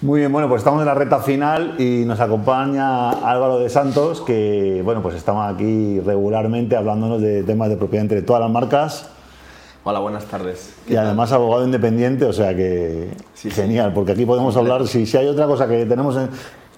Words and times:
Muy 0.00 0.20
bien, 0.20 0.30
bueno, 0.30 0.48
pues 0.48 0.60
estamos 0.60 0.78
en 0.78 0.86
la 0.86 0.94
recta 0.94 1.18
final 1.18 1.74
y 1.76 2.04
nos 2.04 2.20
acompaña 2.20 3.10
Álvaro 3.10 3.58
de 3.58 3.68
Santos, 3.68 4.20
que 4.20 4.80
bueno, 4.84 5.02
pues 5.02 5.16
estamos 5.16 5.52
aquí 5.52 5.98
regularmente 5.98 6.76
hablándonos 6.76 7.20
de 7.20 7.42
temas 7.42 7.68
de 7.68 7.76
propiedad 7.76 8.02
entre 8.02 8.22
todas 8.22 8.40
las 8.40 8.48
marcas. 8.48 9.08
Hola, 9.82 9.98
buenas 9.98 10.24
tardes. 10.26 10.72
Y 10.86 10.94
además 10.94 11.32
abogado 11.32 11.64
independiente, 11.64 12.26
o 12.26 12.32
sea 12.32 12.54
que 12.54 13.10
genial, 13.34 13.92
porque 13.92 14.12
aquí 14.12 14.24
podemos 14.24 14.56
hablar, 14.56 14.86
si, 14.86 15.04
si 15.04 15.16
hay 15.16 15.26
otra 15.26 15.46
cosa 15.46 15.66
que 15.66 15.84
tenemos 15.84 16.16
en, 16.16 16.28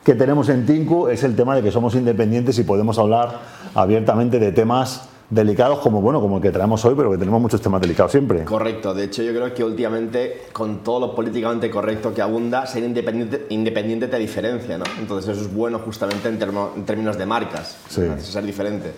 que 0.03 0.15
tenemos 0.15 0.49
en 0.49 0.65
Tinku 0.65 1.09
es 1.09 1.23
el 1.23 1.37
tema 1.37 1.55
de 1.55 1.63
que 1.63 1.71
somos 1.71 1.95
independientes 1.97 2.59
y 2.59 2.63
podemos 2.63 2.99
hablar 2.99 3.39
abiertamente 3.75 4.39
de 4.39 4.51
temas 4.53 5.10
delicados 5.31 5.79
como 5.79 6.01
bueno 6.01 6.21
como 6.21 6.37
el 6.37 6.43
que 6.43 6.51
traemos 6.51 6.85
hoy, 6.85 6.95
pero 6.97 7.11
que 7.11 7.17
tenemos 7.17 7.41
muchos 7.41 7.61
temas 7.63 7.81
delicados 7.81 8.11
siempre. 8.11 8.45
Correcto. 8.45 8.93
De 8.93 9.05
hecho, 9.05 9.23
yo 9.23 9.33
creo 9.33 9.55
que 9.55 9.65
últimamente, 9.65 10.43
con 10.53 10.79
todo 10.79 11.07
lo 11.07 11.15
políticamente 11.15 11.71
correcto 11.71 12.13
que 12.13 12.21
abunda, 12.21 12.67
ser 12.67 12.83
independiente, 12.83 13.47
independiente 13.51 14.09
te 14.09 14.19
diferencia, 14.19 14.77
¿no? 14.77 14.85
Entonces 14.99 15.37
eso 15.37 15.47
es 15.47 15.55
bueno 15.55 15.79
justamente 15.79 16.29
en, 16.29 16.85
términos 16.85 17.17
de 17.17 17.27
marcas, 17.27 17.79
sí. 17.89 18.03
ser 18.19 18.45
diferente. 18.45 18.93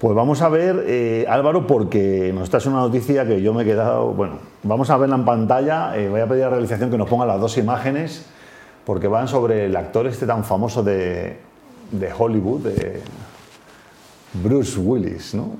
Pues 0.00 0.14
vamos 0.14 0.42
a 0.42 0.48
ver, 0.48 0.84
eh, 0.86 1.24
Álvaro, 1.28 1.66
porque 1.66 2.32
nos 2.34 2.50
traes 2.50 2.66
una 2.66 2.80
noticia 2.80 3.26
que 3.26 3.40
yo 3.40 3.54
me 3.54 3.62
he 3.62 3.64
quedado. 3.64 4.08
Bueno, 4.08 4.38
vamos 4.64 4.90
a 4.90 4.96
verla 4.98 5.14
en 5.14 5.24
pantalla. 5.24 5.96
Eh, 5.96 6.08
voy 6.08 6.20
a 6.20 6.26
pedir 6.26 6.42
a 6.42 6.46
la 6.46 6.56
realización 6.56 6.90
que 6.90 6.98
nos 6.98 7.08
ponga 7.08 7.24
las 7.24 7.40
dos 7.40 7.56
imágenes, 7.56 8.26
porque 8.84 9.06
van 9.06 9.28
sobre 9.28 9.66
el 9.66 9.76
actor 9.76 10.06
este 10.08 10.26
tan 10.26 10.44
famoso 10.44 10.82
de, 10.82 11.38
de 11.92 12.10
Hollywood, 12.12 12.62
de 12.62 13.00
Bruce 14.42 14.78
Willis, 14.78 15.34
¿no? 15.34 15.56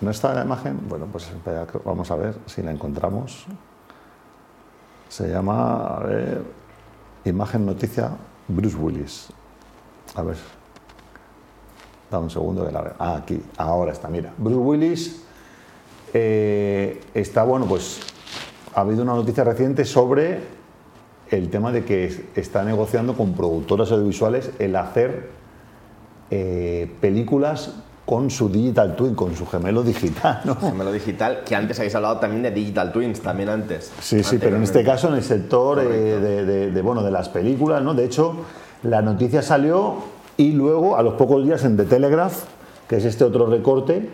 ¿No 0.00 0.10
está 0.10 0.34
la 0.34 0.44
imagen? 0.44 0.80
Bueno, 0.88 1.06
pues 1.10 1.30
vamos 1.84 2.10
a 2.10 2.16
ver 2.16 2.36
si 2.46 2.62
la 2.62 2.70
encontramos. 2.70 3.46
Se 5.08 5.28
llama, 5.28 5.86
a 5.86 6.00
ver, 6.00 6.42
imagen 7.24 7.64
noticia 7.64 8.10
Bruce 8.48 8.76
Willis. 8.76 9.28
A 10.14 10.22
ver. 10.22 10.36
Da 12.10 12.18
un 12.18 12.30
segundo 12.30 12.66
que 12.66 12.72
la 12.72 12.94
Ah, 12.98 13.16
aquí, 13.16 13.42
ahora 13.56 13.92
está, 13.92 14.08
mira. 14.08 14.32
Bruce 14.36 14.58
Willis 14.58 15.22
eh, 16.12 17.00
está, 17.14 17.44
bueno, 17.44 17.66
pues 17.66 18.00
ha 18.74 18.80
habido 18.80 19.02
una 19.02 19.14
noticia 19.14 19.44
reciente 19.44 19.84
sobre 19.84 20.40
el 21.30 21.48
tema 21.48 21.72
de 21.72 21.84
que 21.84 22.26
está 22.34 22.64
negociando 22.64 23.16
con 23.16 23.32
productoras 23.34 23.90
audiovisuales 23.90 24.50
el 24.58 24.76
hacer 24.76 25.30
eh, 26.30 26.92
películas 27.00 27.74
con 28.06 28.30
su 28.30 28.48
Digital 28.48 28.94
Twin, 28.94 29.14
con 29.16 29.34
su 29.34 29.44
gemelo 29.46 29.82
digital. 29.82 30.40
¿no? 30.44 30.54
Gemelo 30.54 30.92
digital, 30.92 31.42
que 31.44 31.56
antes 31.56 31.78
habéis 31.80 31.94
hablado 31.96 32.18
también 32.18 32.44
de 32.44 32.52
Digital 32.52 32.92
Twins, 32.92 33.20
también 33.20 33.48
antes. 33.48 33.92
Sí, 34.00 34.22
sí, 34.22 34.38
pero 34.38 34.56
en 34.56 34.62
este 34.62 34.84
caso 34.84 35.08
en 35.08 35.14
el 35.14 35.24
sector 35.24 35.80
eh, 35.82 36.70
de, 36.72 36.82
bueno, 36.82 37.02
de 37.02 37.10
las 37.10 37.28
películas, 37.28 37.82
¿no? 37.82 37.94
De 37.94 38.04
hecho, 38.04 38.36
la 38.84 39.02
noticia 39.02 39.42
salió 39.42 39.96
y 40.36 40.52
luego, 40.52 40.96
a 40.96 41.02
los 41.02 41.14
pocos 41.14 41.44
días, 41.44 41.64
en 41.64 41.76
The 41.76 41.84
Telegraph, 41.84 42.44
que 42.88 42.96
es 42.96 43.04
este 43.04 43.24
otro 43.24 43.46
recorte, 43.46 44.08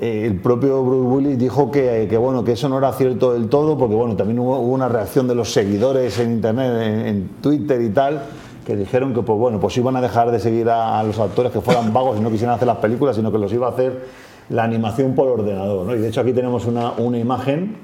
eh, 0.00 0.24
el 0.26 0.40
propio 0.40 0.82
Bruce 0.82 1.06
Willis 1.06 1.38
dijo 1.38 1.70
que, 1.70 2.16
bueno, 2.18 2.42
que 2.42 2.52
eso 2.52 2.68
no 2.68 2.78
era 2.78 2.92
cierto 2.94 3.32
del 3.32 3.48
todo, 3.48 3.78
porque 3.78 3.94
bueno, 3.94 4.16
también 4.16 4.40
hubo, 4.40 4.58
una 4.58 4.88
reacción 4.88 5.28
de 5.28 5.36
los 5.36 5.52
seguidores 5.52 6.18
en 6.18 6.32
Internet, 6.32 7.06
en 7.06 7.28
Twitter 7.40 7.80
y 7.80 7.90
tal, 7.90 8.22
que 8.66 8.74
dijeron 8.74 9.14
que 9.14 9.22
pues 9.22 9.38
bueno, 9.38 9.60
pues 9.60 9.76
iban 9.76 9.94
a 9.94 10.00
dejar 10.00 10.32
de 10.32 10.40
seguir 10.40 10.68
a, 10.68 11.00
los 11.04 11.20
actores 11.20 11.52
que 11.52 11.60
fueran 11.60 11.92
vagos 11.92 12.18
y 12.18 12.20
no 12.20 12.30
quisieran 12.32 12.56
hacer 12.56 12.66
las 12.66 12.78
películas, 12.78 13.14
sino 13.14 13.30
que 13.30 13.38
los 13.38 13.52
iba 13.52 13.68
a 13.68 13.70
hacer 13.70 14.06
la 14.48 14.64
animación 14.64 15.14
por 15.14 15.28
ordenador. 15.28 15.96
Y 15.96 16.00
de 16.00 16.08
hecho 16.08 16.20
aquí 16.20 16.32
tenemos 16.32 16.66
una, 16.66 16.90
una 16.98 17.16
imagen 17.16 17.76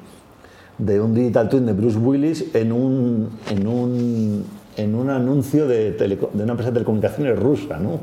de 0.79 1.01
un 1.01 1.15
digital 1.15 1.49
twin 1.49 1.67
de 1.67 1.73
Bruce 1.73 1.99
Willis 1.99 2.53
en 2.55 2.73
un, 2.73 3.31
en 3.49 3.67
un, 3.69 4.45
en 4.77 4.95
un 4.97 5.11
anuncio 5.11 5.69
de, 5.69 5.93
de 5.93 6.19
una 6.43 6.51
empresa 6.51 6.71
de 6.71 6.75
telecomunicaciones 6.75 7.39
rusa. 7.39 7.79
¿no? 7.79 8.01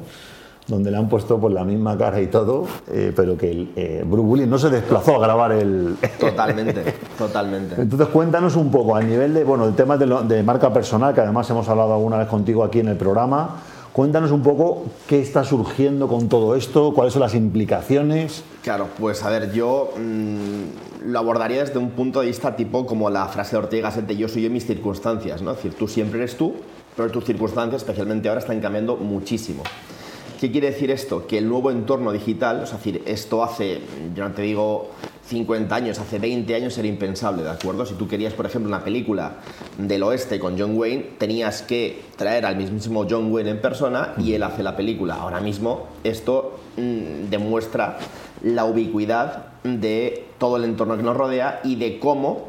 Donde 0.69 0.91
le 0.91 0.97
han 0.97 1.09
puesto 1.09 1.39
por 1.39 1.51
la 1.51 1.65
misma 1.65 1.97
cara 1.97 2.21
y 2.21 2.27
todo, 2.27 2.65
eh, 2.91 3.11
pero 3.15 3.35
que 3.35 3.51
el, 3.51 3.71
eh, 3.75 4.03
Bruce 4.05 4.27
Willis 4.27 4.47
no 4.47 4.59
se 4.59 4.69
desplazó 4.69 5.15
a 5.15 5.19
grabar 5.19 5.51
el... 5.51 5.97
Totalmente, 6.19 6.95
totalmente. 7.17 7.81
Entonces 7.81 8.07
cuéntanos 8.09 8.55
un 8.55 8.71
poco, 8.71 8.95
a 8.95 9.01
nivel 9.01 9.33
de, 9.33 9.43
bueno, 9.43 9.65
el 9.65 9.75
tema 9.75 9.97
de, 9.97 10.05
de, 10.05 10.43
marca 10.43 10.71
personal, 10.71 11.13
que 11.13 11.21
además 11.21 11.49
hemos 11.49 11.67
hablado 11.67 11.93
alguna 11.93 12.17
vez 12.17 12.27
contigo 12.27 12.63
aquí 12.63 12.79
en 12.79 12.89
el 12.89 12.97
programa, 12.97 13.61
cuéntanos 13.91 14.31
un 14.31 14.43
poco 14.43 14.85
qué 15.07 15.19
está 15.19 15.43
surgiendo 15.43 16.07
con 16.07 16.29
todo 16.29 16.55
esto, 16.55 16.93
cuáles 16.93 17.13
son 17.13 17.23
las 17.23 17.33
implicaciones. 17.33 18.43
Claro, 18.61 18.87
pues 18.99 19.23
a 19.23 19.29
ver, 19.31 19.51
yo 19.51 19.91
mm, 19.97 21.09
lo 21.09 21.19
abordaría 21.19 21.63
desde 21.63 21.79
un 21.79 21.91
punto 21.91 22.19
de 22.19 22.27
vista 22.27 22.55
tipo 22.55 22.85
como 22.85 23.09
la 23.09 23.27
frase 23.27 23.51
de 23.51 23.63
Ortega 23.63 23.89
Gasset 23.89 24.09
yo 24.11 24.27
soy 24.27 24.45
en 24.45 24.53
mis 24.53 24.67
circunstancias, 24.67 25.41
¿no? 25.41 25.51
Es 25.51 25.57
decir, 25.57 25.73
tú 25.73 25.87
siempre 25.87 26.19
eres 26.19 26.37
tú, 26.37 26.53
pero 26.95 27.09
tus 27.09 27.25
circunstancias, 27.25 27.81
especialmente 27.81 28.29
ahora, 28.29 28.41
están 28.41 28.59
cambiando 28.59 28.97
muchísimo. 28.97 29.63
¿Qué 30.39 30.53
quiere 30.53 30.71
decir 30.71 30.89
esto? 30.89 31.27
Que 31.27 31.37
el 31.37 31.49
nuevo 31.49 31.69
entorno 31.69 32.13
digital, 32.13 32.63
es 32.63 32.71
decir, 32.71 33.03
esto 33.05 33.43
hace, 33.43 33.81
yo 34.15 34.23
no 34.23 34.33
te 34.33 34.43
digo 34.43 34.91
50 35.25 35.75
años, 35.75 35.99
hace 35.99 36.17
20 36.17 36.55
años 36.55 36.77
era 36.77 36.87
impensable, 36.87 37.43
¿de 37.43 37.49
acuerdo? 37.49 37.85
Si 37.85 37.95
tú 37.95 38.07
querías, 38.07 38.33
por 38.33 38.45
ejemplo, 38.45 38.69
una 38.69 38.81
película 38.81 39.33
del 39.77 40.01
oeste 40.01 40.39
con 40.39 40.57
John 40.57 40.77
Wayne, 40.77 41.09
tenías 41.17 41.61
que 41.61 42.03
traer 42.15 42.45
al 42.45 42.55
mismísimo 42.55 43.05
John 43.09 43.29
Wayne 43.33 43.49
en 43.49 43.61
persona 43.61 44.13
y 44.17 44.31
él 44.31 44.43
hace 44.43 44.63
la 44.63 44.77
película. 44.77 45.15
Ahora 45.15 45.41
mismo 45.41 45.87
esto 46.05 46.57
mm, 46.77 47.29
demuestra 47.29 47.97
la 48.41 48.63
ubicuidad 48.63 49.47
de 49.65 50.25
todo 50.37 50.55
el 50.55 50.63
entorno 50.63 50.95
que 50.95 51.03
nos 51.03 51.17
rodea 51.17 51.59
y 51.65 51.75
de 51.75 51.99
cómo 51.99 52.47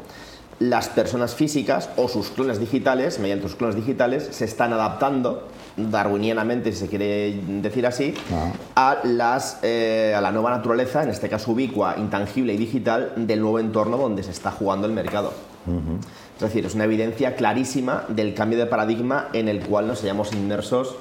las 0.59 0.87
personas 0.87 1.35
físicas 1.35 1.89
o 1.97 2.07
sus 2.07 2.29
clones 2.29 2.57
digitales, 2.57 3.19
mediante 3.19 3.49
sus 3.49 3.57
clones 3.57 3.75
digitales, 3.75 4.29
se 4.31 4.45
están 4.45 4.71
adaptando 4.71 5.49
darwinianamente, 5.77 6.71
si 6.71 6.79
se 6.79 6.87
quiere 6.87 7.39
decir 7.47 7.85
así, 7.85 8.13
ah. 8.33 8.51
a, 8.75 9.07
las, 9.07 9.59
eh, 9.63 10.13
a 10.15 10.21
la 10.21 10.31
nueva 10.31 10.51
naturaleza, 10.51 11.03
en 11.03 11.09
este 11.09 11.29
caso 11.29 11.51
ubicua, 11.51 11.95
intangible 11.97 12.53
y 12.53 12.57
digital, 12.57 13.13
del 13.15 13.41
nuevo 13.41 13.59
entorno 13.59 13.97
donde 13.97 14.23
se 14.23 14.31
está 14.31 14.51
jugando 14.51 14.87
el 14.87 14.93
mercado. 14.93 15.33
Es 16.35 16.41
decir, 16.41 16.65
es 16.65 16.73
una 16.73 16.85
evidencia 16.85 17.35
clarísima 17.35 18.05
del 18.07 18.33
cambio 18.33 18.57
de 18.57 18.65
paradigma 18.65 19.27
en 19.33 19.47
el 19.47 19.59
cual 19.59 19.85
nos 19.85 20.01
hallamos 20.01 20.33
inmersos 20.33 20.95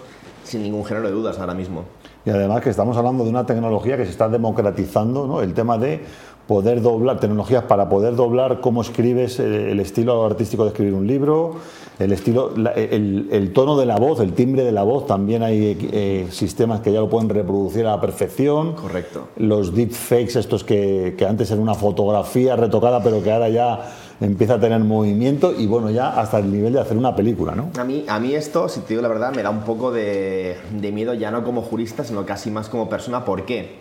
sin 0.44 0.62
ningún 0.62 0.84
género 0.84 1.08
de 1.08 1.14
dudas 1.14 1.38
ahora 1.38 1.54
mismo. 1.54 1.84
Y 2.24 2.30
además 2.30 2.60
que 2.60 2.68
estamos 2.68 2.96
hablando 2.98 3.24
de 3.24 3.30
una 3.30 3.46
tecnología 3.46 3.96
que 3.96 4.04
se 4.04 4.10
está 4.10 4.28
democratizando, 4.28 5.26
¿no? 5.26 5.40
el 5.40 5.54
tema 5.54 5.78
de 5.78 6.04
poder 6.50 6.82
doblar, 6.82 7.20
tecnologías 7.20 7.62
para 7.62 7.88
poder 7.88 8.16
doblar 8.16 8.60
cómo 8.60 8.82
escribes, 8.82 9.38
eh, 9.38 9.70
el, 9.70 9.78
estilo 9.78 10.26
artístico 10.26 10.64
de 10.64 10.70
escribir 10.70 10.94
un 10.94 11.06
libro, 11.06 11.54
el 12.00 12.10
estilo, 12.10 12.52
el, 12.74 13.52
tono 13.54 13.78
de 13.78 13.86
la 13.86 13.96
voz, 13.98 14.18
el 14.18 14.32
timbre 14.32 14.64
de 14.64 14.72
la 14.72 14.82
voz, 14.82 15.06
también 15.06 15.44
hay 15.44 15.78
eh, 15.92 16.26
sistemas 16.32 16.80
que 16.80 16.92
ya 16.92 16.98
lo 16.98 17.08
pueden 17.08 17.28
reproducir 17.28 17.86
a 17.86 17.92
la 17.92 18.00
perfección. 18.00 18.72
Correcto. 18.72 19.28
Los 19.36 19.76
deepfakes, 19.76 20.36
estos 20.40 20.64
que, 20.64 21.14
que 21.16 21.24
antes 21.24 21.52
era 21.52 21.60
una 21.60 21.76
fotografía 21.76 22.56
retocada, 22.56 23.00
pero 23.00 23.22
que 23.22 23.30
ahora 23.30 23.48
ya 23.48 23.92
empieza 24.20 24.54
a 24.54 24.60
tener 24.60 24.80
movimiento 24.80 25.54
y 25.56 25.68
bueno, 25.68 25.88
ya 25.92 26.20
hasta 26.20 26.40
el 26.40 26.50
nivel 26.50 26.72
de 26.72 26.80
hacer 26.80 26.96
una 26.96 27.14
película, 27.14 27.54
¿no? 27.54 27.70
A 27.78 27.84
mí, 27.84 28.04
a 28.08 28.18
mí 28.18 28.34
esto, 28.34 28.68
si 28.68 28.80
te 28.80 28.88
digo 28.88 29.02
la 29.02 29.08
verdad, 29.08 29.32
me 29.32 29.44
da 29.44 29.50
un 29.50 29.60
poco 29.60 29.92
de, 29.92 30.56
de 30.72 30.90
miedo 30.90 31.14
ya 31.14 31.30
no 31.30 31.44
como 31.44 31.62
jurista, 31.62 32.02
sino 32.02 32.26
casi 32.26 32.50
más 32.50 32.68
como 32.68 32.88
persona. 32.88 33.24
¿Por 33.24 33.44
qué? 33.44 33.78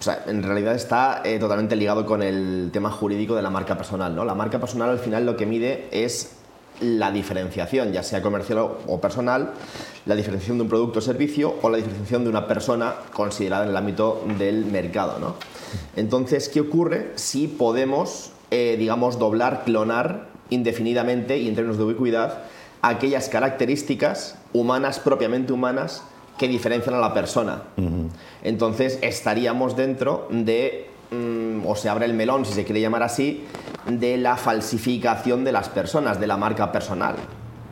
O 0.00 0.02
sea, 0.02 0.24
en 0.26 0.42
realidad 0.42 0.74
está 0.74 1.20
eh, 1.24 1.38
totalmente 1.38 1.76
ligado 1.76 2.06
con 2.06 2.22
el 2.22 2.70
tema 2.72 2.90
jurídico 2.90 3.36
de 3.36 3.42
la 3.42 3.50
marca 3.50 3.76
personal. 3.76 4.16
¿no? 4.16 4.24
La 4.24 4.34
marca 4.34 4.58
personal 4.58 4.88
al 4.88 4.98
final 4.98 5.26
lo 5.26 5.36
que 5.36 5.44
mide 5.44 5.88
es 5.92 6.32
la 6.80 7.12
diferenciación, 7.12 7.92
ya 7.92 8.02
sea 8.02 8.22
comercial 8.22 8.66
o 8.86 9.00
personal, 9.02 9.50
la 10.06 10.14
diferenciación 10.14 10.56
de 10.56 10.62
un 10.62 10.70
producto 10.70 11.00
o 11.00 11.02
servicio 11.02 11.54
o 11.60 11.68
la 11.68 11.76
diferenciación 11.76 12.24
de 12.24 12.30
una 12.30 12.46
persona 12.48 12.94
considerada 13.12 13.64
en 13.64 13.70
el 13.70 13.76
ámbito 13.76 14.24
del 14.38 14.64
mercado. 14.64 15.18
¿no? 15.18 15.34
Entonces, 15.96 16.48
¿qué 16.48 16.62
ocurre 16.62 17.12
si 17.16 17.46
podemos, 17.46 18.32
eh, 18.50 18.76
digamos, 18.78 19.18
doblar, 19.18 19.64
clonar 19.64 20.28
indefinidamente 20.48 21.36
y 21.36 21.46
en 21.46 21.54
términos 21.54 21.76
de 21.76 21.84
ubicuidad 21.84 22.38
aquellas 22.80 23.28
características 23.28 24.36
humanas, 24.54 24.98
propiamente 24.98 25.52
humanas, 25.52 26.02
que 26.40 26.48
diferencian 26.48 26.94
a 26.94 26.98
la 26.98 27.12
persona. 27.12 27.64
Entonces 28.42 28.98
estaríamos 29.02 29.76
dentro 29.76 30.26
de, 30.30 30.88
mm, 31.10 31.66
o 31.66 31.76
se 31.76 31.90
abre 31.90 32.06
el 32.06 32.14
melón, 32.14 32.46
si 32.46 32.54
se 32.54 32.64
quiere 32.64 32.80
llamar 32.80 33.02
así, 33.02 33.44
de 33.86 34.16
la 34.16 34.38
falsificación 34.38 35.44
de 35.44 35.52
las 35.52 35.68
personas, 35.68 36.18
de 36.18 36.26
la 36.26 36.38
marca 36.38 36.72
personal. 36.72 37.16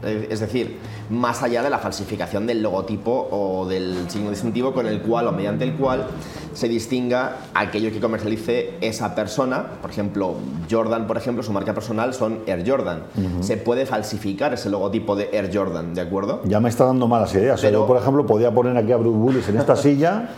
Es 0.02 0.40
decir, 0.40 0.78
más 1.10 1.42
allá 1.42 1.62
de 1.62 1.70
la 1.70 1.78
falsificación 1.78 2.46
del 2.46 2.62
logotipo 2.62 3.28
o 3.30 3.66
del 3.66 4.08
signo 4.08 4.30
distintivo 4.30 4.72
con 4.72 4.86
el 4.86 5.00
cual 5.02 5.26
o 5.26 5.32
mediante 5.32 5.64
el 5.64 5.74
cual 5.74 6.06
se 6.54 6.68
distinga 6.68 7.36
aquello 7.54 7.90
que 7.90 8.00
comercialice 8.00 8.74
esa 8.80 9.14
persona. 9.14 9.64
Por 9.80 9.90
ejemplo, 9.90 10.34
Jordan, 10.70 11.06
por 11.06 11.16
ejemplo, 11.16 11.42
su 11.42 11.52
marca 11.52 11.74
personal 11.74 12.14
son 12.14 12.40
Air 12.46 12.68
Jordan. 12.68 13.02
Se 13.40 13.56
puede 13.56 13.86
falsificar 13.86 14.54
ese 14.54 14.70
logotipo 14.70 15.16
de 15.16 15.30
Air 15.32 15.50
Jordan, 15.52 15.94
¿de 15.94 16.00
acuerdo? 16.00 16.42
Ya 16.44 16.60
me 16.60 16.68
está 16.68 16.84
dando 16.84 17.08
malas 17.08 17.34
ideas. 17.34 17.60
yo, 17.62 17.86
por 17.86 17.96
ejemplo, 17.96 18.26
podía 18.26 18.52
poner 18.52 18.76
aquí 18.76 18.92
a 18.92 18.96
Bruce 18.96 19.18
Willis 19.18 19.48
en 19.48 19.58
esta 19.58 19.76
silla 19.76 20.28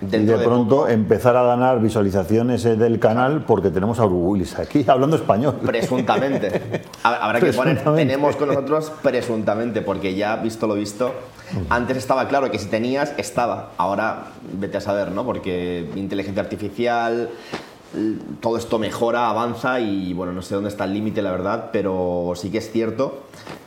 y 0.00 0.06
de, 0.06 0.38
pronto 0.38 0.88
empezar 0.88 1.36
a 1.36 1.42
ganar 1.44 1.80
visualizaciones 1.80 2.64
eh, 2.64 2.76
del 2.76 2.98
canal 2.98 3.44
porque 3.46 3.70
tenemos 3.70 4.00
a 4.00 4.04
Bruce 4.04 4.24
Willis 4.24 4.58
aquí 4.58 4.84
hablando 4.86 5.16
español. 5.16 5.60
Presuntamente. 5.64 6.82
Habrá 7.02 7.40
que 7.40 7.52
poner, 7.52 7.82
tenemos 7.82 8.36
con 8.36 8.48
nosotros 8.48 8.92
presuntamente, 9.02 9.82
porque 9.82 10.14
ya 10.14 10.36
visto 10.36 10.66
lo 10.66 10.74
visto, 10.74 11.12
antes 11.70 11.96
estaba 11.96 12.28
claro 12.28 12.50
que 12.50 12.58
si 12.58 12.66
tenías, 12.66 13.14
estaba. 13.16 13.70
Ahora 13.76 14.26
vete 14.52 14.78
a 14.78 14.80
saber, 14.80 15.12
¿no? 15.12 15.24
Porque 15.24 15.88
inteligencia 15.94 16.42
artificial, 16.42 17.30
todo 18.40 18.56
esto 18.56 18.78
mejora, 18.78 19.30
avanza 19.30 19.80
y 19.80 20.12
bueno, 20.12 20.32
no 20.32 20.42
sé 20.42 20.54
dónde 20.54 20.70
está 20.70 20.84
el 20.84 20.94
límite, 20.94 21.22
la 21.22 21.30
verdad, 21.30 21.70
pero 21.72 22.32
sí 22.34 22.50
que 22.50 22.58
es 22.58 22.70
cierto 22.70 23.22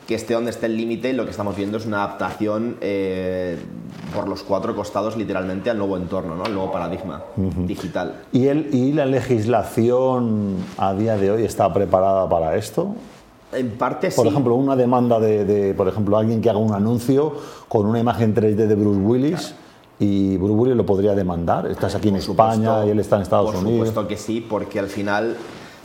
que 0.08 0.16
esté 0.16 0.34
donde 0.34 0.52
esté 0.52 0.68
el 0.68 0.78
límite, 0.78 1.12
lo 1.12 1.26
que 1.26 1.32
estamos 1.32 1.56
viendo 1.58 1.78
es 1.78 1.86
una 1.86 2.04
adaptación 2.04 2.78
eh, 2.80 3.58
por 4.16 4.30
los 4.30 4.42
cuatro 4.42 4.74
costados 4.74 5.18
literalmente 5.18 5.70
al 5.70 5.78
nuevo 5.78 5.98
entorno, 5.98 6.36
¿no? 6.36 6.46
al 6.46 6.54
nuevo 6.54 6.72
paradigma 6.72 7.24
digital. 7.36 8.24
¿Y, 8.32 8.48
el, 8.48 8.74
¿Y 8.74 8.94
la 8.94 9.06
legislación 9.06 10.56
a 10.78 10.94
día 10.94 11.18
de 11.18 11.32
hoy 11.32 11.44
está 11.44 11.72
preparada 11.74 12.28
para 12.30 12.56
esto? 12.56 12.96
En 13.52 13.72
parte 13.72 14.10
por 14.12 14.28
ejemplo, 14.28 14.56
una 14.56 14.76
demanda 14.76 15.20
de, 15.20 15.74
por 15.76 15.88
ejemplo, 15.88 16.18
alguien 16.18 16.42
que 16.42 16.50
haga 16.50 16.60
un 16.60 16.74
anuncio 16.74 17.34
con 17.68 17.86
una 17.86 18.00
imagen 18.00 18.34
3D 18.34 18.56
de 18.56 18.76
Bruce 18.76 19.00
Willis 19.00 19.56
y 20.00 20.38
Willis 20.38 20.76
lo 20.76 20.86
podría 20.86 21.16
demandar. 21.16 21.68
Estás 21.68 21.96
aquí 21.96 22.10
en 22.10 22.18
España 22.18 22.86
y 22.86 22.90
él 22.90 23.00
está 23.00 23.16
en 23.16 23.24
Estados 23.24 23.50
Unidos. 23.56 23.64
Por 23.64 23.88
supuesto 23.88 24.08
que 24.08 24.18
sí, 24.18 24.42
porque 24.42 24.80
al 24.80 24.88
final 24.88 25.38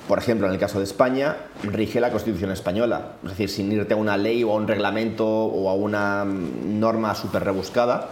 por 0.09 0.19
ejemplo, 0.19 0.47
en 0.47 0.53
el 0.53 0.59
caso 0.59 0.79
de 0.79 0.85
España, 0.85 1.37
rige 1.62 2.00
la 2.00 2.11
Constitución 2.11 2.50
española. 2.50 3.12
Es 3.23 3.31
decir, 3.31 3.49
sin 3.49 3.70
irte 3.70 3.94
a 3.94 3.97
una 3.97 4.17
ley 4.17 4.43
o 4.43 4.53
a 4.53 4.56
un 4.56 4.67
reglamento 4.67 5.26
o 5.26 5.70
a 5.70 5.75
una 5.75 6.25
norma 6.25 7.14
súper 7.14 7.44
rebuscada, 7.44 8.09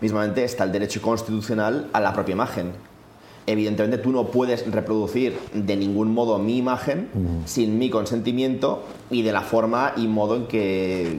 mismamente 0.00 0.44
está 0.44 0.64
el 0.64 0.72
derecho 0.72 1.02
constitucional 1.02 1.88
a 1.92 2.00
la 2.00 2.12
propia 2.12 2.32
imagen. 2.32 2.72
Evidentemente 3.46 3.98
tú 3.98 4.12
no 4.12 4.28
puedes 4.28 4.70
reproducir 4.70 5.36
de 5.52 5.76
ningún 5.76 6.14
modo 6.14 6.38
mi 6.38 6.58
imagen 6.58 7.08
sin 7.44 7.76
mi 7.78 7.90
consentimiento 7.90 8.84
y 9.10 9.22
de 9.22 9.32
la 9.32 9.40
forma 9.40 9.94
y 9.96 10.06
modo 10.06 10.36
en 10.36 10.46
que 10.46 11.18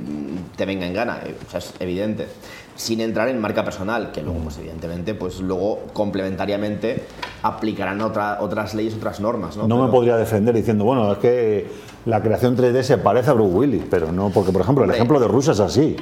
te 0.56 0.66
venga 0.66 0.88
en 0.88 0.94
gana. 0.94 1.20
O 1.46 1.52
sea, 1.52 1.60
es 1.60 1.74
evidente 1.80 2.28
sin 2.76 3.02
entrar 3.02 3.28
en 3.28 3.40
marca 3.40 3.64
personal, 3.64 4.12
que 4.12 4.24
luego, 4.24 4.40
pues, 4.40 4.58
evidentemente, 4.58 5.14
pues 5.14 5.40
luego 5.42 5.82
complementariamente 5.94 7.04
aplicarán 7.44 8.02
otras 8.02 8.74
leyes, 8.74 8.96
otras 8.96 9.20
normas. 9.20 9.58
No, 9.58 9.68
no 9.68 9.86
me 9.86 9.92
podría 9.92 10.18
defender 10.18 10.56
diciendo, 10.56 10.84
bueno, 10.84 11.12
es 11.12 11.18
que 11.20 11.68
la 12.06 12.22
creación 12.24 12.58
3D 12.58 12.82
se 12.82 12.98
parece 12.98 13.30
a 13.30 13.34
Bruce 13.34 13.54
Willis, 13.54 13.84
pero 13.92 14.12
no, 14.12 14.32
porque 14.32 14.52
por 14.52 14.62
ejemplo, 14.62 14.86
el 14.86 14.92
ejemplo 14.92 15.20
de 15.20 15.28
Rusia 15.28 15.52
es 15.52 15.60
así. 15.60 15.96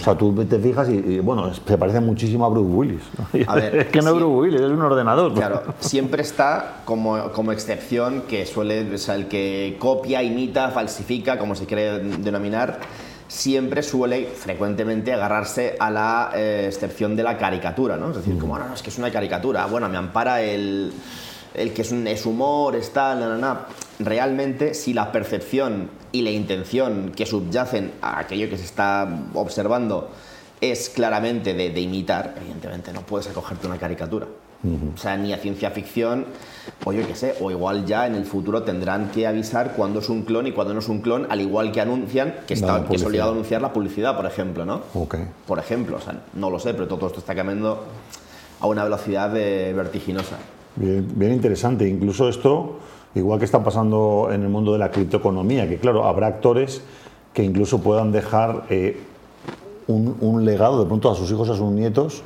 O 0.00 0.04
sea, 0.04 0.16
tú 0.16 0.34
te 0.44 0.58
fijas 0.58 0.88
y, 0.88 1.20
bueno, 1.20 1.52
se 1.54 1.78
parece 1.78 2.00
muchísimo 2.00 2.44
a 2.44 2.48
Bruce 2.48 2.68
Willis. 2.68 3.02
es 3.32 3.86
que 3.86 4.02
no 4.02 4.10
es 4.10 4.16
Bruce 4.16 4.24
Willis, 4.24 4.60
es 4.60 4.70
un 4.70 4.82
ordenador. 4.82 5.32
Claro, 5.34 5.62
siempre 5.80 6.22
está 6.22 6.82
como, 6.84 7.30
como 7.32 7.52
excepción 7.52 8.22
que 8.28 8.44
suele, 8.44 8.94
o 8.94 8.98
sea, 8.98 9.14
el 9.14 9.28
que 9.28 9.76
copia, 9.78 10.22
imita, 10.22 10.70
falsifica, 10.70 11.38
como 11.38 11.54
se 11.54 11.66
quiere 11.66 12.00
denominar, 12.00 12.80
siempre 13.28 13.82
suele 13.82 14.26
frecuentemente 14.26 15.12
agarrarse 15.12 15.76
a 15.78 15.90
la 15.90 16.30
eh, 16.34 16.66
excepción 16.68 17.16
de 17.16 17.22
la 17.22 17.38
caricatura, 17.38 17.96
¿no? 17.96 18.10
Es 18.10 18.16
decir, 18.16 18.38
como, 18.38 18.58
no, 18.58 18.68
no, 18.68 18.74
es 18.74 18.82
que 18.82 18.90
es 18.90 18.98
una 18.98 19.10
caricatura, 19.10 19.66
bueno, 19.66 19.88
me 19.88 19.96
ampara 19.96 20.42
el, 20.42 20.92
el 21.54 21.72
que 21.72 21.82
es, 21.82 21.92
un, 21.92 22.06
es 22.06 22.26
humor, 22.26 22.76
está, 22.76 23.14
na, 23.14 23.36
na, 23.36 23.66
Realmente, 23.98 24.74
si 24.74 24.92
la 24.92 25.12
percepción 25.12 25.88
y 26.12 26.22
la 26.22 26.30
intención 26.30 27.12
que 27.14 27.26
subyacen 27.26 27.92
a 28.02 28.18
aquello 28.18 28.50
que 28.50 28.58
se 28.58 28.64
está 28.64 29.08
observando 29.34 30.10
es 30.60 30.90
claramente 30.90 31.54
de, 31.54 31.70
de 31.70 31.80
imitar, 31.80 32.34
evidentemente 32.40 32.92
no 32.92 33.02
puedes 33.02 33.28
acogerte 33.28 33.66
una 33.66 33.78
caricatura. 33.78 34.26
O 34.94 34.96
sea, 34.96 35.16
ni 35.18 35.32
a 35.34 35.36
ciencia 35.36 35.70
ficción, 35.70 36.24
o 36.86 36.92
yo 36.94 37.06
qué 37.06 37.14
sé, 37.14 37.34
o 37.40 37.50
igual 37.50 37.84
ya 37.84 38.06
en 38.06 38.14
el 38.14 38.24
futuro 38.24 38.62
tendrán 38.62 39.10
que 39.10 39.26
avisar 39.26 39.74
cuándo 39.74 39.98
es 39.98 40.08
un 40.08 40.22
clon 40.22 40.46
y 40.46 40.52
cuándo 40.52 40.72
no 40.72 40.80
es 40.80 40.88
un 40.88 41.02
clon, 41.02 41.26
al 41.28 41.42
igual 41.42 41.70
que 41.70 41.82
anuncian 41.82 42.34
que, 42.46 42.54
está, 42.54 42.82
que 42.88 42.96
es 42.96 43.04
obligado 43.04 43.30
a 43.30 43.32
anunciar 43.34 43.60
la 43.60 43.74
publicidad, 43.74 44.16
por 44.16 44.24
ejemplo, 44.24 44.64
¿no? 44.64 44.80
Por 45.46 45.58
ejemplo, 45.58 45.98
o 45.98 46.00
sea, 46.00 46.18
no 46.32 46.48
lo 46.48 46.58
sé, 46.58 46.72
pero 46.72 46.88
todo 46.88 47.08
esto 47.08 47.18
está 47.18 47.34
cambiando 47.34 47.84
a 48.60 48.66
una 48.66 48.84
velocidad 48.84 49.30
vertiginosa. 49.30 50.38
Bien, 50.76 51.06
bien 51.14 51.32
interesante. 51.32 51.88
Incluso 51.88 52.28
esto, 52.28 52.76
igual 53.14 53.38
que 53.38 53.44
está 53.44 53.62
pasando 53.62 54.28
en 54.32 54.42
el 54.42 54.48
mundo 54.48 54.72
de 54.72 54.78
la 54.78 54.90
criptoeconomía, 54.90 55.68
que 55.68 55.78
claro, 55.78 56.04
habrá 56.04 56.26
actores 56.26 56.82
que 57.32 57.42
incluso 57.42 57.80
puedan 57.80 58.12
dejar 58.12 58.66
eh, 58.70 59.00
un, 59.86 60.16
un 60.20 60.44
legado 60.44 60.80
de 60.80 60.86
pronto 60.86 61.10
a 61.10 61.14
sus 61.14 61.30
hijos, 61.30 61.48
a 61.48 61.56
sus 61.56 61.70
nietos, 61.70 62.22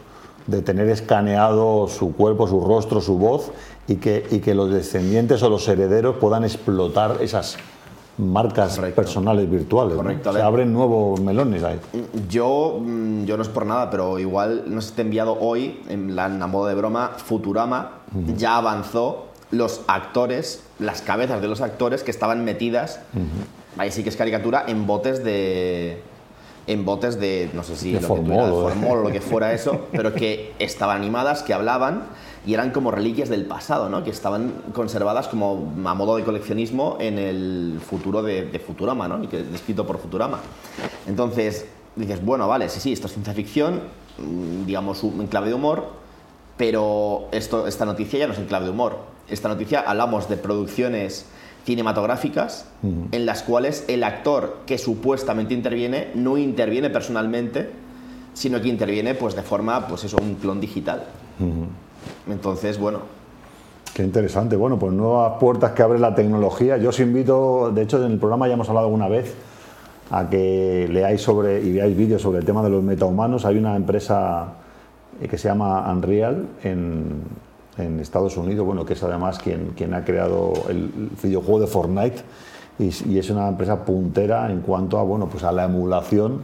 de 0.47 0.63
tener 0.63 0.89
escaneado 0.89 1.89
su 1.89 2.15
cuerpo, 2.15 2.49
su 2.49 2.65
rostro, 2.65 3.01
su 3.03 3.19
voz 3.19 3.53
y 3.87 3.97
que, 3.97 4.27
y 4.31 4.39
que 4.39 4.55
los 4.55 4.71
descendientes 4.71 5.43
o 5.43 5.51
los 5.51 5.69
herederos 5.69 6.17
puedan 6.17 6.43
explotar 6.43 7.19
esas 7.21 7.59
marcas 8.19 8.79
personales 8.95 9.49
virtuales. 9.49 9.97
Se 10.23 10.43
abren 10.43 10.73
nuevos 10.73 11.21
melones 11.21 11.63
ahí. 11.63 11.81
Yo, 12.29 12.81
mm, 12.81 13.25
yo 13.25 13.37
no 13.37 13.43
es 13.43 13.49
por 13.49 13.65
nada, 13.65 13.91
pero 13.91 14.19
igual 14.19 14.65
nos 14.67 14.87
está 14.87 15.03
enviado 15.03 15.39
hoy, 15.41 15.81
en 15.89 16.15
la, 16.15 16.27
en 16.27 16.39
modo 16.39 16.67
de 16.67 16.75
broma, 16.75 17.13
Futurama 17.17 18.01
ya 18.37 18.57
avanzó 18.57 19.27
los 19.51 19.83
actores, 19.87 20.63
las 20.79 21.03
cabezas 21.03 21.41
de 21.41 21.49
los 21.49 21.61
actores 21.61 22.03
que 22.03 22.11
estaban 22.11 22.45
metidas, 22.45 23.01
ahí 23.77 23.91
sí 23.91 24.03
que 24.03 24.09
es 24.09 24.17
caricatura, 24.17 24.65
en 24.67 24.87
botes 24.87 25.25
de 25.25 26.03
en 26.69 26.85
botes 26.85 27.19
de, 27.19 27.51
no 27.55 27.65
sé 27.65 27.77
si 27.77 27.93
de 27.93 28.01
formol, 28.01 28.53
o 28.87 28.97
lo 28.97 29.11
que 29.11 29.23
fuera 29.23 29.55
eso, 29.55 29.87
pero 29.91 30.15
que 30.15 30.53
estaban 30.59 30.99
animadas, 30.99 31.43
que 31.43 31.55
hablaban 31.55 32.05
y 32.47 32.53
eran 32.53 32.71
como 32.73 32.91
reliquias 32.91 33.31
del 33.31 33.47
pasado, 33.47 33.89
¿no? 33.89 34.05
que 34.05 34.11
estaban 34.11 34.53
conservadas 34.75 35.29
como 35.29 35.73
a 35.87 35.95
modo 35.95 36.17
de 36.17 36.25
coleccionismo 36.25 36.99
en 37.01 37.19
el 37.19 37.81
futuro 37.81 38.23
de, 38.23 38.63
Futurama, 38.65 39.09
¿no? 39.09 39.25
y 39.25 39.29
que 39.29 39.43
descrito 39.43 39.87
por 39.87 39.99
Futurama. 39.99 40.41
Entonces 41.07 41.67
dices, 41.97 42.23
bueno, 42.23 42.47
vale, 42.47 42.69
sí, 42.69 42.81
sí, 42.81 42.93
esto 42.93 43.07
es 43.07 43.15
ciencia 43.15 43.33
ficción, 43.33 43.81
mm, 44.19 44.67
digamos 44.67 45.03
en 45.03 45.27
clave 45.27 45.49
de 45.49 45.55
humor, 45.55 45.87
pero 46.59 47.29
esto, 47.33 47.67
esta 47.67 47.87
noticia 47.87 48.19
ya 48.19 48.27
no 48.27 48.35
es 48.35 48.39
en 48.39 48.47
clave 48.47 48.67
de 48.67 48.73
humor. 48.73 48.99
Esta 49.31 49.49
noticia 49.49 49.81
hablamos 49.81 50.29
de 50.29 50.37
producciones 50.37 51.25
cinematográficas 51.69 52.65
en 53.13 53.27
las 53.27 53.43
cuales 53.43 53.85
el 53.89 54.03
actor 54.03 54.61
que 54.65 54.79
supuestamente 54.79 55.53
interviene 55.53 56.09
no 56.15 56.39
interviene 56.39 56.89
personalmente, 56.89 57.69
sino 58.33 58.59
que 58.63 58.69
interviene 58.69 59.15
pues 59.15 59.37
de 59.37 59.43
forma, 59.43 59.87
pues 59.87 60.03
eso, 60.05 60.17
un 60.17 60.37
clon 60.37 60.61
digital. 60.61 61.05
Entonces, 62.27 62.79
bueno. 62.79 63.01
Qué 63.93 64.03
interesante. 64.03 64.57
Bueno, 64.57 64.79
pues 64.79 64.95
nuevas 64.95 65.35
puertas 65.39 65.73
que 65.73 65.83
abre 65.83 65.99
la 65.99 66.15
tecnología. 66.15 66.79
Yo 66.79 66.89
os 66.89 67.01
invito, 67.01 67.71
de 67.71 67.83
hecho 67.83 68.03
en 68.03 68.13
el 68.13 68.19
programa 68.19 68.49
ya 68.49 68.55
hemos 68.55 68.71
hablado 68.71 68.87
alguna 68.87 69.09
vez, 69.09 69.35
a 70.11 70.31
que 70.31 70.89
leáis 70.91 71.21
sobre 71.21 71.61
y 71.61 71.71
veáis 71.71 71.95
vídeos 71.95 72.23
sobre 72.23 72.39
el 72.39 72.47
tema 72.47 72.63
de 72.63 72.71
los 72.71 72.83
metahumanos. 72.83 73.45
Hay 73.45 73.59
una 73.59 73.77
empresa 73.77 74.55
que 75.21 75.37
se 75.37 75.49
llama 75.49 75.93
Unreal 75.93 76.47
en, 76.63 77.25
en 77.79 78.01
Estados 78.01 78.37
Unidos, 78.37 78.67
bueno, 78.67 78.85
que 78.85 78.95
es 78.95 79.03
además 79.03 79.39
quien, 79.39 79.73
quien 79.77 79.95
ha 79.95 80.05
creado 80.05 80.53
el 80.69 81.11
videojuego 81.23 81.61
de 81.61 81.67
Fortnite 81.67 82.23
y, 82.79 83.19
es 83.19 83.31
una 83.31 83.49
empresa 83.49 83.85
puntera 83.85 84.51
en 84.51 84.61
cuanto 84.61 84.99
a, 84.99 85.03
bueno, 85.03 85.29
pues 85.29 85.43
a 85.45 85.53
la 85.53 85.65
emulación 85.65 86.43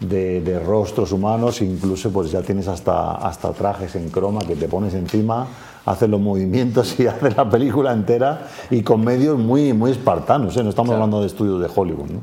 de, 0.00 0.60
rostros 0.64 1.12
humanos, 1.12 1.62
incluso 1.62 2.10
pues 2.10 2.30
ya 2.30 2.42
tienes 2.42 2.68
hasta, 2.68 3.12
hasta 3.12 3.52
trajes 3.52 3.94
en 3.96 4.10
croma 4.10 4.40
que 4.40 4.56
te 4.56 4.68
pones 4.68 4.94
encima, 4.94 5.46
haces 5.86 6.08
los 6.08 6.20
movimientos 6.20 6.98
y 6.98 7.06
haces 7.08 7.36
la 7.36 7.48
película 7.48 7.92
entera 7.92 8.48
y 8.70 8.82
con 8.82 9.04
medios 9.04 9.38
muy, 9.38 9.72
muy 9.72 9.92
espartanos, 9.92 10.56
¿eh? 10.56 10.62
no 10.62 10.70
estamos 10.70 10.92
hablando 10.92 11.20
de 11.20 11.26
estudios 11.26 11.60
de 11.60 11.68
Hollywood, 11.74 12.10
¿no? 12.10 12.18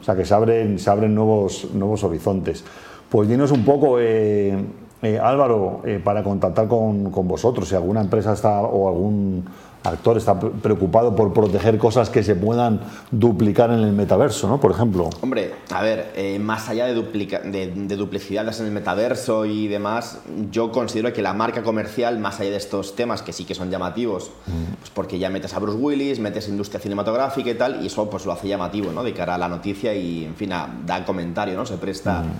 o 0.00 0.04
sea 0.04 0.16
que 0.16 0.24
se 0.24 0.34
abren, 0.34 0.78
se 0.78 0.88
abren 0.90 1.14
nuevos, 1.14 1.68
nuevos 1.74 2.02
horizontes. 2.04 2.64
Pues 3.08 3.28
dinos 3.28 3.50
un 3.50 3.64
poco... 3.64 3.98
Eh, 3.98 4.56
eh, 5.02 5.18
Álvaro, 5.18 5.80
eh, 5.84 6.00
para 6.02 6.22
contactar 6.22 6.66
con, 6.66 7.10
con, 7.10 7.28
vosotros, 7.28 7.68
si 7.68 7.74
alguna 7.74 8.00
empresa 8.00 8.32
está 8.32 8.60
o 8.60 8.88
algún 8.88 9.44
actor 9.84 10.16
está 10.16 10.38
preocupado 10.38 11.14
por 11.14 11.32
proteger 11.32 11.78
cosas 11.78 12.10
que 12.10 12.22
se 12.22 12.34
puedan 12.34 12.80
duplicar 13.10 13.70
en 13.70 13.80
el 13.80 13.92
metaverso, 13.92 14.48
¿no? 14.48 14.60
Por 14.60 14.70
ejemplo. 14.70 15.10
Hombre, 15.20 15.54
a 15.70 15.82
ver, 15.82 16.12
eh, 16.16 16.38
más 16.38 16.68
allá 16.68 16.86
de, 16.86 16.94
de, 16.94 17.96
duplicidades 17.96 18.60
en 18.60 18.66
el 18.66 18.72
metaverso 18.72 19.46
y 19.46 19.68
demás, 19.68 20.20
yo 20.50 20.72
considero 20.72 21.12
que 21.12 21.22
la 21.22 21.32
marca 21.32 21.62
comercial, 21.62 22.18
más 22.18 22.40
allá 22.40 22.50
de 22.50 22.56
estos 22.56 22.96
temas 22.96 23.22
que 23.22 23.32
sí 23.32 23.44
que 23.44 23.54
son 23.54 23.70
llamativos, 23.70 24.30
mm. 24.46 24.74
pues 24.78 24.90
porque 24.90 25.18
ya 25.18 25.30
metes 25.30 25.54
a 25.54 25.58
Bruce 25.58 25.78
Willis, 25.78 26.18
metes 26.18 26.48
industria 26.48 26.80
cinematográfica 26.80 27.50
y 27.50 27.54
tal, 27.54 27.82
y 27.82 27.86
eso 27.86 28.08
pues 28.10 28.26
lo 28.26 28.32
hace 28.32 28.48
llamativo, 28.48 28.92
¿no? 28.92 29.02
De 29.02 29.12
cara 29.12 29.36
a 29.36 29.38
la 29.38 29.48
noticia 29.48 29.94
y, 29.94 30.24
en 30.24 30.34
fin, 30.34 30.50
da 30.50 31.04
comentario, 31.04 31.56
¿no? 31.56 31.66
Se 31.66 31.76
presta... 31.76 32.22
Mm. 32.22 32.32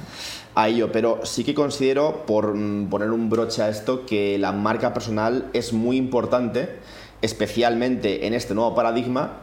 a 0.54 0.66
ello, 0.66 0.90
pero 0.90 1.20
sí 1.22 1.44
que 1.44 1.54
considero, 1.54 2.24
por 2.26 2.52
mm, 2.52 2.88
poner 2.88 3.12
un 3.12 3.30
broche 3.30 3.62
a 3.62 3.68
esto, 3.68 4.04
que 4.06 4.38
la 4.38 4.50
marca 4.50 4.92
personal 4.92 5.48
es 5.52 5.72
muy 5.72 5.96
importante 5.96 6.80
especialmente 7.22 8.26
en 8.26 8.34
este 8.34 8.54
nuevo 8.54 8.74
paradigma, 8.74 9.42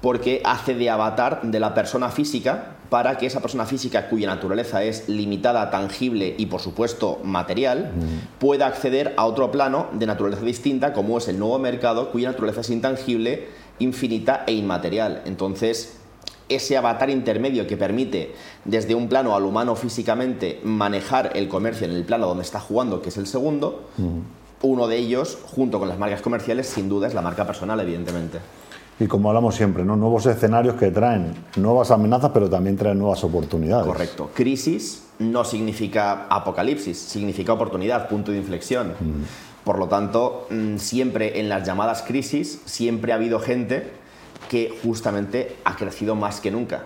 porque 0.00 0.42
hace 0.44 0.74
de 0.74 0.90
avatar 0.90 1.42
de 1.42 1.60
la 1.60 1.74
persona 1.74 2.10
física 2.10 2.76
para 2.90 3.16
que 3.16 3.24
esa 3.24 3.40
persona 3.40 3.64
física 3.64 4.10
cuya 4.10 4.26
naturaleza 4.26 4.82
es 4.82 5.08
limitada, 5.08 5.70
tangible 5.70 6.34
y 6.36 6.46
por 6.46 6.60
supuesto 6.60 7.20
material, 7.24 7.90
pueda 8.38 8.66
acceder 8.66 9.14
a 9.16 9.24
otro 9.24 9.50
plano 9.50 9.86
de 9.94 10.04
naturaleza 10.04 10.42
distinta 10.42 10.92
como 10.92 11.16
es 11.16 11.26
el 11.28 11.38
nuevo 11.38 11.58
mercado 11.58 12.10
cuya 12.10 12.28
naturaleza 12.28 12.60
es 12.60 12.68
intangible, 12.68 13.46
infinita 13.78 14.44
e 14.46 14.52
inmaterial. 14.52 15.22
Entonces, 15.24 15.96
ese 16.50 16.76
avatar 16.76 17.08
intermedio 17.08 17.66
que 17.66 17.78
permite 17.78 18.34
desde 18.66 18.94
un 18.94 19.08
plano 19.08 19.34
al 19.34 19.44
humano 19.44 19.74
físicamente 19.74 20.60
manejar 20.62 21.30
el 21.34 21.48
comercio 21.48 21.86
en 21.86 21.94
el 21.94 22.04
plano 22.04 22.26
donde 22.26 22.42
está 22.42 22.60
jugando, 22.60 23.00
que 23.00 23.08
es 23.08 23.16
el 23.16 23.26
segundo, 23.26 23.88
uno 24.62 24.88
de 24.88 24.96
ellos, 24.96 25.38
junto 25.44 25.78
con 25.78 25.88
las 25.88 25.98
marcas 25.98 26.22
comerciales, 26.22 26.68
sin 26.68 26.88
duda 26.88 27.08
es 27.08 27.14
la 27.14 27.22
marca 27.22 27.46
personal, 27.46 27.78
evidentemente. 27.80 28.38
Y 29.00 29.06
como 29.06 29.28
hablamos 29.28 29.54
siempre, 29.54 29.84
¿no? 29.84 29.96
nuevos 29.96 30.26
escenarios 30.26 30.76
que 30.76 30.90
traen 30.90 31.34
nuevas 31.56 31.90
amenazas, 31.90 32.30
pero 32.32 32.48
también 32.48 32.76
traen 32.76 32.98
nuevas 32.98 33.24
oportunidades. 33.24 33.86
Correcto. 33.86 34.30
Crisis 34.34 35.04
no 35.18 35.44
significa 35.44 36.26
apocalipsis, 36.28 36.98
significa 36.98 37.52
oportunidad, 37.52 38.08
punto 38.08 38.32
de 38.32 38.38
inflexión. 38.38 38.88
Mm. 39.00 39.64
Por 39.64 39.78
lo 39.78 39.88
tanto, 39.88 40.46
mm, 40.50 40.76
siempre 40.76 41.40
en 41.40 41.48
las 41.48 41.66
llamadas 41.66 42.02
crisis, 42.02 42.60
siempre 42.64 43.12
ha 43.12 43.16
habido 43.16 43.40
gente 43.40 43.90
que 44.48 44.76
justamente 44.82 45.56
ha 45.64 45.76
crecido 45.76 46.14
más 46.14 46.40
que 46.40 46.50
nunca. 46.50 46.84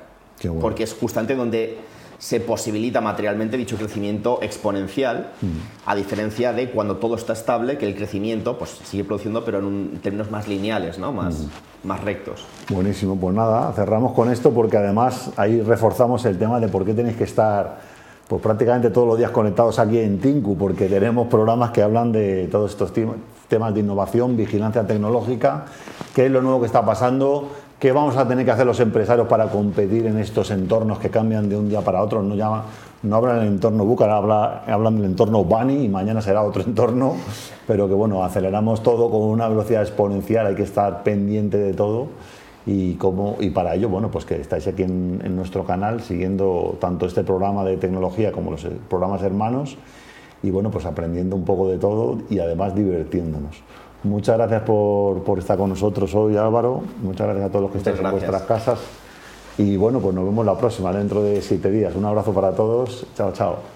Porque 0.60 0.84
es 0.84 0.94
justamente 0.94 1.34
donde 1.34 1.78
se 2.18 2.40
posibilita 2.40 3.00
materialmente 3.00 3.56
dicho 3.56 3.76
crecimiento 3.76 4.38
exponencial, 4.42 5.30
mm. 5.40 5.88
a 5.88 5.94
diferencia 5.94 6.52
de 6.52 6.70
cuando 6.70 6.96
todo 6.96 7.16
está 7.16 7.32
estable, 7.32 7.78
que 7.78 7.86
el 7.86 7.94
crecimiento 7.94 8.58
pues, 8.58 8.70
sigue 8.84 9.04
produciendo, 9.04 9.44
pero 9.44 9.58
en 9.58 9.98
términos 10.02 10.30
más 10.30 10.48
lineales, 10.48 10.98
¿no? 10.98 11.12
más, 11.12 11.40
mm. 11.40 11.88
más 11.88 12.02
rectos. 12.02 12.44
Buenísimo, 12.70 13.16
pues 13.16 13.34
nada, 13.34 13.72
cerramos 13.72 14.12
con 14.12 14.30
esto 14.30 14.52
porque 14.52 14.76
además 14.76 15.30
ahí 15.36 15.60
reforzamos 15.60 16.24
el 16.24 16.38
tema 16.38 16.60
de 16.60 16.68
por 16.68 16.84
qué 16.84 16.94
tenéis 16.94 17.16
que 17.16 17.24
estar 17.24 17.96
pues 18.28 18.42
prácticamente 18.42 18.90
todos 18.90 19.06
los 19.06 19.18
días 19.18 19.30
conectados 19.30 19.78
aquí 19.78 19.98
en 19.98 20.18
Tinku, 20.18 20.56
porque 20.56 20.88
tenemos 20.88 21.28
programas 21.28 21.70
que 21.70 21.82
hablan 21.82 22.10
de 22.10 22.48
todos 22.48 22.72
estos 22.72 22.92
temas 23.48 23.72
de 23.74 23.80
innovación, 23.80 24.36
vigilancia 24.36 24.84
tecnológica, 24.84 25.66
qué 26.12 26.26
es 26.26 26.32
lo 26.32 26.42
nuevo 26.42 26.60
que 26.60 26.66
está 26.66 26.84
pasando, 26.84 27.50
¿Qué 27.78 27.92
vamos 27.92 28.16
a 28.16 28.26
tener 28.26 28.46
que 28.46 28.50
hacer 28.50 28.64
los 28.64 28.80
empresarios 28.80 29.28
para 29.28 29.48
competir 29.48 30.06
en 30.06 30.16
estos 30.16 30.50
entornos 30.50 30.98
que 30.98 31.10
cambian 31.10 31.46
de 31.50 31.58
un 31.58 31.68
día 31.68 31.82
para 31.82 32.02
otro? 32.02 32.22
No, 32.22 32.34
llama, 32.34 32.64
no 33.02 33.16
hablan 33.16 33.40
del 33.40 33.48
entorno 33.48 33.84
Bucar, 33.84 34.08
habla, 34.08 34.64
hablan 34.66 34.96
del 34.96 35.04
entorno 35.04 35.44
Bunny 35.44 35.84
y 35.84 35.88
mañana 35.90 36.22
será 36.22 36.42
otro 36.42 36.62
entorno, 36.66 37.16
pero 37.66 37.86
que 37.86 37.92
bueno, 37.92 38.24
aceleramos 38.24 38.82
todo 38.82 39.10
con 39.10 39.20
una 39.24 39.46
velocidad 39.48 39.82
exponencial, 39.82 40.46
hay 40.46 40.54
que 40.54 40.62
estar 40.62 41.02
pendiente 41.02 41.58
de 41.58 41.74
todo 41.74 42.06
y, 42.64 42.96
y 43.40 43.50
para 43.50 43.74
ello, 43.74 43.90
bueno, 43.90 44.10
pues 44.10 44.24
que 44.24 44.40
estáis 44.40 44.66
aquí 44.66 44.82
en, 44.82 45.20
en 45.22 45.36
nuestro 45.36 45.66
canal 45.66 46.00
siguiendo 46.00 46.78
tanto 46.80 47.04
este 47.04 47.24
programa 47.24 47.62
de 47.62 47.76
tecnología 47.76 48.32
como 48.32 48.52
los 48.52 48.66
programas 48.88 49.22
hermanos 49.22 49.76
y 50.42 50.50
bueno, 50.50 50.70
pues 50.70 50.86
aprendiendo 50.86 51.36
un 51.36 51.44
poco 51.44 51.68
de 51.68 51.76
todo 51.76 52.22
y 52.30 52.38
además 52.38 52.74
divirtiéndonos. 52.74 53.62
Muchas 54.02 54.36
gracias 54.36 54.62
por, 54.62 55.24
por, 55.24 55.38
estar 55.38 55.58
con 55.58 55.70
nosotros 55.70 56.14
hoy, 56.14 56.36
Álvaro. 56.36 56.82
Muchas 57.02 57.26
gracias 57.26 57.46
a 57.46 57.48
todos 57.50 57.62
los 57.62 57.72
que 57.72 57.78
estáis 57.78 57.98
en 57.98 58.10
vuestras 58.10 58.42
casas. 58.42 58.78
Y 59.58 59.76
bueno, 59.76 60.00
pues 60.00 60.14
nos 60.14 60.24
vemos 60.24 60.44
la 60.44 60.56
próxima, 60.56 60.92
dentro 60.92 61.22
de 61.22 61.40
siete 61.40 61.70
días. 61.70 61.94
Un 61.94 62.04
abrazo 62.04 62.32
para 62.32 62.52
todos. 62.52 63.06
Chao, 63.16 63.32
chao. 63.32 63.75